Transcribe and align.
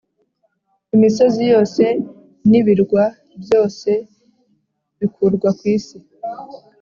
imisozi 0.95 1.43
yose 1.53 1.83
n 2.49 2.51
ibirwa 2.59 3.03
byose 3.43 3.89
bikurwa 4.99 5.49
ku 5.57 5.63
isi 5.75 5.97